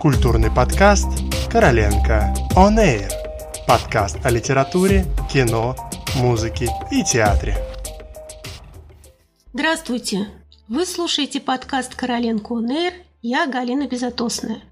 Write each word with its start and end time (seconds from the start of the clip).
Культурный 0.00 0.50
подкаст 0.50 1.08
«Короленко 1.52 2.34
On 2.56 2.74
Air». 2.78 3.10
Подкаст 3.68 4.16
о 4.24 4.30
литературе, 4.30 5.04
кино, 5.30 5.76
музыке 6.16 6.70
и 6.90 7.04
театре. 7.04 7.58
Здравствуйте! 9.52 10.26
Вы 10.68 10.86
слушаете 10.86 11.38
подкаст 11.38 11.94
«Короленко 11.96 12.54
On 12.54 12.68
Air». 12.70 12.94
Я 13.20 13.46
Галина 13.46 13.86
Безотосная. 13.88 14.62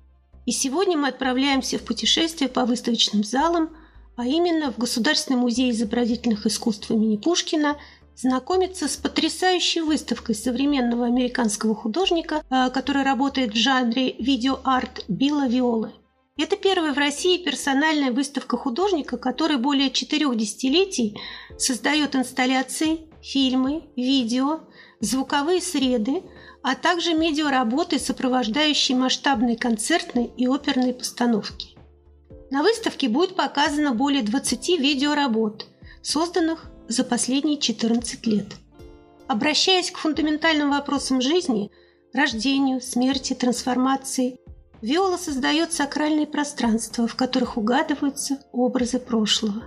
И 0.47 0.53
сегодня 0.53 0.97
мы 0.97 1.09
отправляемся 1.09 1.77
в 1.77 1.83
путешествие 1.83 2.49
по 2.49 2.65
выставочным 2.65 3.23
залам, 3.23 3.69
а 4.17 4.25
именно 4.25 4.73
в 4.73 4.79
Государственный 4.79 5.39
музей 5.39 5.73
изобразительных 5.73 6.47
искусств 6.47 6.91
имени 6.91 7.19
Пушкина– 7.19 7.77
знакомиться 8.21 8.89
с 8.89 8.97
потрясающей 8.97 9.81
выставкой 9.81 10.35
современного 10.35 11.07
американского 11.07 11.75
художника, 11.75 12.43
э, 12.51 12.71
который 12.71 13.05
работает 13.05 13.53
в 13.53 13.57
жанре 13.57 14.13
видеоарт 14.19 15.05
Билла 15.07 15.47
Виолы. 15.47 15.93
Это 16.37 16.57
первая 16.57 16.93
в 16.93 16.99
России 16.99 17.43
персональная 17.43 18.13
выставка 18.13 18.57
художника, 18.57 19.19
который 19.19 19.57
более 19.57 19.91
четырех 19.91 20.37
десятилетий 20.37 21.17
создает 21.57 22.17
инсталляции, 22.17 23.09
фильмы, 23.23 23.85
видео, 23.97 24.61
звуковые 25.01 25.61
среды, 25.61 26.23
а 26.63 26.75
также 26.75 27.15
медиаработы, 27.15 27.99
сопровождающие 27.99 28.97
масштабные 28.97 29.57
концертные 29.57 30.29
и 30.37 30.47
оперные 30.49 30.93
постановки. 30.93 31.77
На 32.51 32.63
выставке 32.63 33.09
будет 33.09 33.37
показано 33.37 33.93
более 33.93 34.23
20 34.23 34.81
видеоработ, 34.81 35.67
созданных 36.03 36.71
за 36.89 37.05
последние 37.05 37.59
14 37.59 38.27
лет. 38.27 38.47
Обращаясь 39.27 39.91
к 39.91 39.99
фундаментальным 39.99 40.71
вопросам 40.71 41.21
жизни, 41.21 41.71
рождению, 42.13 42.81
смерти, 42.81 43.35
трансформации, 43.35 44.39
Виола 44.81 45.17
создает 45.17 45.73
сакральные 45.73 46.27
пространства, 46.27 47.07
в 47.07 47.15
которых 47.15 47.57
угадываются 47.57 48.39
образы 48.53 48.99
прошлого. 48.99 49.65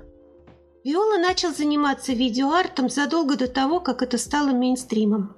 Виола 0.83 1.17
начал 1.17 1.53
заниматься 1.53 2.13
видеоартом 2.13 2.89
задолго 2.89 3.35
до 3.35 3.47
того, 3.47 3.81
как 3.81 4.01
это 4.01 4.17
стало 4.17 4.51
мейнстримом. 4.51 5.35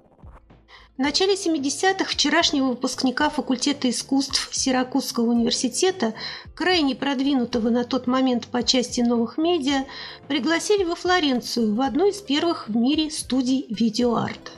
В 0.95 0.99
начале 0.99 1.33
70-х 1.33 2.05
вчерашнего 2.05 2.67
выпускника 2.67 3.31
факультета 3.31 3.89
искусств 3.89 4.49
Сиракузского 4.51 5.31
университета, 5.31 6.13
крайне 6.53 6.93
продвинутого 6.93 7.71
на 7.71 7.83
тот 7.83 8.05
момент 8.05 8.45
по 8.45 8.61
части 8.61 9.01
новых 9.01 9.39
медиа, 9.39 9.85
пригласили 10.27 10.83
во 10.83 10.93
Флоренцию 10.93 11.73
в 11.73 11.81
одну 11.81 12.07
из 12.07 12.17
первых 12.17 12.69
в 12.69 12.75
мире 12.77 13.09
студий 13.09 13.65
видеоарта. 13.69 14.51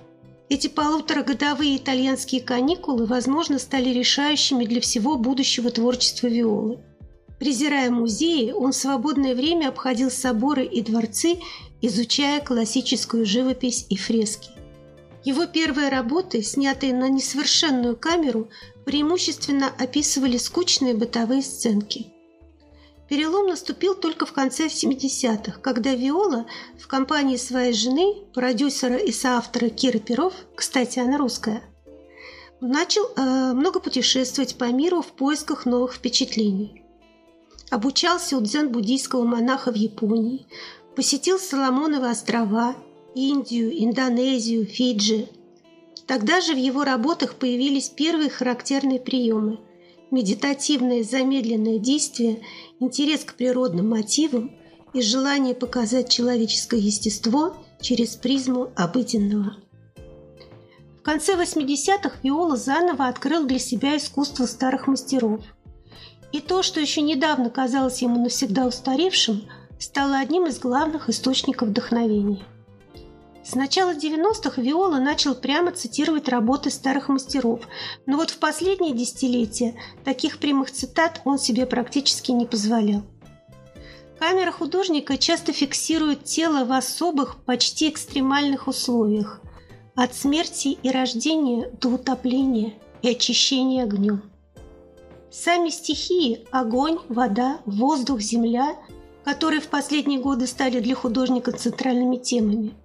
Эти 0.49 0.67
полуторагодовые 0.67 1.77
итальянские 1.77 2.41
каникулы, 2.41 3.05
возможно, 3.05 3.57
стали 3.57 3.91
решающими 3.91 4.65
для 4.65 4.81
всего 4.81 5.15
будущего 5.15 5.71
творчества 5.71 6.27
Виолы. 6.27 6.79
Презирая 7.39 7.89
музеи, 7.89 8.51
он 8.51 8.73
в 8.73 8.75
свободное 8.75 9.35
время 9.35 9.69
обходил 9.69 10.11
соборы 10.11 10.65
и 10.65 10.81
дворцы, 10.81 11.37
изучая 11.81 12.41
классическую 12.41 13.25
живопись 13.25 13.85
и 13.89 13.95
фрески. 13.95 14.49
Его 15.25 15.47
первые 15.47 15.89
работы, 15.89 16.43
снятые 16.43 16.93
на 16.93 17.09
несовершенную 17.09 17.97
камеру, 17.97 18.49
преимущественно 18.85 19.73
описывали 19.79 20.37
скучные 20.37 20.93
бытовые 20.93 21.41
сценки. 21.41 22.13
Перелом 23.09 23.47
наступил 23.47 23.95
только 23.95 24.27
в 24.27 24.33
конце 24.33 24.67
70-х, 24.67 25.59
когда 25.61 25.95
Виола 25.95 26.45
в 26.79 26.87
компании 26.87 27.37
своей 27.37 27.73
жены, 27.73 28.23
продюсера 28.35 28.97
и 28.97 29.11
соавтора 29.11 29.69
Киры 29.69 29.99
Перов, 29.99 30.33
кстати, 30.55 30.99
она 30.99 31.17
русская, 31.17 31.63
начал 32.61 33.05
э, 33.15 33.53
много 33.53 33.79
путешествовать 33.79 34.57
по 34.57 34.65
миру 34.65 35.01
в 35.01 35.07
поисках 35.07 35.65
новых 35.65 35.95
впечатлений. 35.95 36.83
Обучался 37.71 38.37
у 38.37 38.41
дзен-буддийского 38.41 39.23
монаха 39.23 39.71
в 39.71 39.75
Японии, 39.75 40.47
посетил 40.95 41.39
Соломоновы 41.39 42.09
острова 42.09 42.75
Индию, 43.15 43.71
Индонезию, 43.81 44.65
Фиджи. 44.65 45.29
Тогда 46.05 46.41
же 46.41 46.53
в 46.53 46.57
его 46.57 46.83
работах 46.83 47.35
появились 47.35 47.87
первые 47.87 48.29
характерные 48.29 48.99
приемы– 48.99 49.61
медитативное 50.11 51.01
замедленное 51.01 51.79
действие, 51.79 52.41
интерес 52.81 53.23
к 53.23 53.35
природным 53.35 53.89
мотивам 53.89 54.51
и 54.93 55.01
желание 55.01 55.55
показать 55.55 56.09
человеческое 56.09 56.81
естество 56.81 57.55
через 57.79 58.17
призму 58.17 58.71
обыденного. 58.75 59.55
В 60.99 61.01
конце 61.01 61.35
80-х 61.35 62.19
Виола 62.21 62.57
заново 62.57 63.07
открыл 63.07 63.45
для 63.45 63.59
себя 63.59 63.95
искусство 63.95 64.45
старых 64.45 64.87
мастеров. 64.87 65.41
И 66.33 66.41
то, 66.41 66.63
что 66.63 66.81
еще 66.81 67.01
недавно 67.01 67.49
казалось 67.49 68.01
ему 68.01 68.21
навсегда 68.21 68.65
устаревшим, 68.67 69.43
стало 69.79 70.17
одним 70.17 70.47
из 70.47 70.59
главных 70.59 71.07
источников 71.07 71.69
вдохновения– 71.69 72.43
с 73.45 73.53
начала 73.53 73.93
90-х 73.93 74.59
Виола 74.59 74.97
начал 74.97 75.35
прямо 75.35 75.71
цитировать 75.71 76.27
работы 76.27 76.71
старых 76.71 77.09
мастеров, 77.09 77.61
но 78.07 78.17
вот 78.17 78.31
в 78.31 78.39
последние 78.39 78.95
десятилетия 78.95 79.75
таких 80.03 80.39
прямых 80.39 80.71
цитат 80.71 81.21
он 81.25 81.37
себе 81.37 81.67
практически 81.67 82.31
не 82.31 82.47
позволял. 82.47 83.03
Камера 84.17 84.51
художника 84.51 85.17
часто 85.17 85.53
фиксирует 85.53 86.23
тело 86.23 86.65
в 86.65 86.71
особых, 86.71 87.43
почти 87.43 87.89
экстремальных 87.89 88.67
условиях– 88.67 89.41
от 89.95 90.15
смерти 90.15 90.77
и 90.81 90.89
рождения 90.89 91.69
до 91.79 91.89
утопления 91.89 92.73
и 93.01 93.09
очищения 93.09 93.83
огнем. 93.83 94.23
Сами 95.29 95.69
стихии– 95.69 96.47
огонь, 96.51 96.97
вода, 97.09 97.59
воздух, 97.65 98.21
земля– 98.21 98.75
которые 99.23 99.59
в 99.59 99.69
последние 99.69 100.19
годы 100.19 100.45
стали 100.45 100.79
для 100.79 100.93
художника 100.93 101.51
центральными 101.51 102.17
темами– 102.17 102.75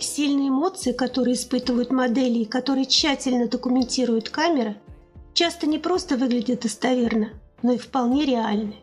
Сильные 0.00 0.48
эмоции, 0.48 0.92
которые 0.92 1.34
испытывают 1.34 1.92
модели 1.92 2.40
и 2.40 2.44
которые 2.46 2.86
тщательно 2.86 3.48
документирует 3.48 4.30
камера, 4.30 4.76
часто 5.34 5.66
не 5.66 5.78
просто 5.78 6.16
выглядят 6.16 6.60
достоверно, 6.60 7.34
но 7.62 7.72
и 7.72 7.78
вполне 7.78 8.24
реальны. 8.24 8.76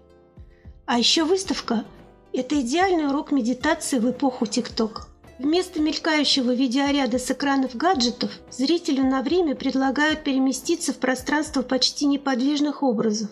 А 0.86 1.00
еще 1.00 1.24
выставка– 1.24 1.86
это 2.34 2.62
идеальный 2.62 3.08
урок 3.08 3.32
медитации 3.32 3.98
в 3.98 4.10
эпоху 4.12 4.46
ТикТок. 4.46 5.08
Вместо 5.40 5.82
мелькающего 5.82 6.52
видеоряда 6.52 7.18
с 7.18 7.32
экранов 7.32 7.76
гаджетов 7.76 8.32
зрителю 8.52 9.04
на 9.04 9.24
время 9.24 9.56
предлагают 9.56 10.24
переместиться 10.24 10.94
в 10.94 10.98
пространство 10.98 11.64
почти 11.64 12.06
неподвижных 12.06 12.84
образов. 12.84 13.30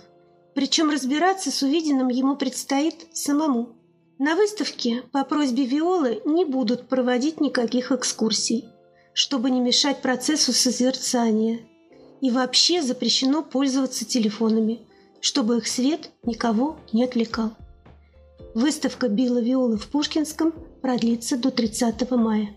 Причем 0.55 0.89
разбираться 0.89 1.51
с 1.51 1.61
увиденным 1.61 2.07
ему 2.09 2.35
предстоит 2.35 3.07
самому. 3.13 3.75
На 4.17 4.35
выставке 4.35 5.03
по 5.11 5.25
просьбе 5.25 5.65
Виолы 5.65 6.21
не 6.23 6.45
будут 6.45 6.87
проводить 6.87 7.41
никаких 7.41 7.91
экскурсий, 7.91 8.63
чтобы 9.13 9.51
не 9.51 9.59
мешать 9.59 10.01
процессу 10.01 10.53
созерцания. 10.53 11.59
И 12.21 12.31
вообще 12.31 12.81
запрещено 12.81 13.43
пользоваться 13.43 14.05
телефонами, 14.05 14.87
чтобы 15.19 15.57
их 15.57 15.67
свет 15.67 16.11
никого 16.23 16.77
не 16.93 17.03
отвлекал. 17.03 17.51
Выставка 18.53 19.09
Билла 19.09 19.39
Виолы 19.39 19.75
в 19.75 19.87
Пушкинском 19.87 20.53
продлится 20.81 21.35
до 21.35 21.51
30 21.51 22.09
мая. 22.11 22.55